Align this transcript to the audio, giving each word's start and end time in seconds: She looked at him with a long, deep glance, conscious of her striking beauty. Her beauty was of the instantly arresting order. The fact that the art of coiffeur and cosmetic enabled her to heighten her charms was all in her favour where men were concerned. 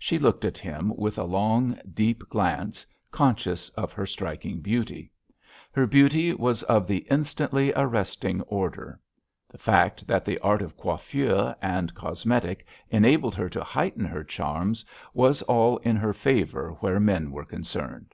She 0.00 0.18
looked 0.18 0.44
at 0.44 0.58
him 0.58 0.92
with 0.96 1.16
a 1.16 1.22
long, 1.22 1.78
deep 1.94 2.28
glance, 2.28 2.84
conscious 3.12 3.68
of 3.68 3.92
her 3.92 4.04
striking 4.04 4.58
beauty. 4.60 5.12
Her 5.70 5.86
beauty 5.86 6.34
was 6.34 6.64
of 6.64 6.88
the 6.88 7.06
instantly 7.08 7.72
arresting 7.76 8.40
order. 8.48 8.98
The 9.48 9.58
fact 9.58 10.08
that 10.08 10.24
the 10.24 10.40
art 10.40 10.60
of 10.60 10.76
coiffeur 10.76 11.54
and 11.62 11.94
cosmetic 11.94 12.66
enabled 12.88 13.36
her 13.36 13.48
to 13.50 13.62
heighten 13.62 14.06
her 14.06 14.24
charms 14.24 14.84
was 15.14 15.40
all 15.42 15.76
in 15.76 15.94
her 15.94 16.12
favour 16.12 16.76
where 16.80 16.98
men 16.98 17.30
were 17.30 17.44
concerned. 17.44 18.12